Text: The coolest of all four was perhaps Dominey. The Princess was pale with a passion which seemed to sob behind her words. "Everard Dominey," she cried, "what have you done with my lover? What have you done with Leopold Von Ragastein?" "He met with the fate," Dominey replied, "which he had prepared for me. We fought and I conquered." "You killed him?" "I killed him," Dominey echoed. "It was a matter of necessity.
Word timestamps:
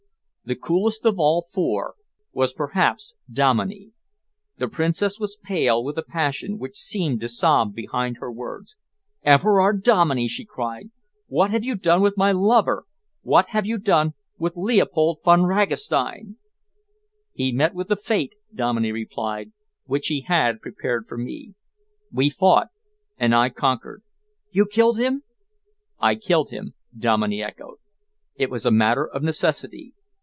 The 0.43 0.55
coolest 0.55 1.05
of 1.05 1.17
all 1.17 1.45
four 1.53 1.93
was 2.33 2.51
perhaps 2.51 3.15
Dominey. 3.31 3.91
The 4.57 4.67
Princess 4.67 5.17
was 5.17 5.37
pale 5.41 5.81
with 5.81 5.97
a 5.97 6.01
passion 6.03 6.57
which 6.57 6.75
seemed 6.75 7.21
to 7.21 7.29
sob 7.29 7.73
behind 7.73 8.17
her 8.17 8.29
words. 8.29 8.75
"Everard 9.23 9.81
Dominey," 9.81 10.27
she 10.27 10.43
cried, 10.43 10.89
"what 11.27 11.51
have 11.51 11.63
you 11.63 11.75
done 11.75 12.01
with 12.01 12.17
my 12.17 12.33
lover? 12.33 12.85
What 13.21 13.49
have 13.49 13.65
you 13.65 13.77
done 13.77 14.13
with 14.39 14.57
Leopold 14.57 15.19
Von 15.23 15.43
Ragastein?" 15.43 16.35
"He 17.31 17.53
met 17.53 17.73
with 17.73 17.87
the 17.87 17.95
fate," 17.95 18.35
Dominey 18.53 18.91
replied, 18.91 19.53
"which 19.85 20.07
he 20.07 20.21
had 20.21 20.59
prepared 20.59 21.07
for 21.07 21.17
me. 21.17 21.53
We 22.11 22.29
fought 22.29 22.67
and 23.17 23.33
I 23.33 23.47
conquered." 23.49 24.03
"You 24.51 24.65
killed 24.65 24.97
him?" 24.97 25.23
"I 25.99 26.15
killed 26.15 26.49
him," 26.49 26.73
Dominey 26.97 27.41
echoed. 27.41 27.77
"It 28.35 28.49
was 28.49 28.65
a 28.65 28.71
matter 28.71 29.05
of 29.07 29.23
necessity. 29.23 29.93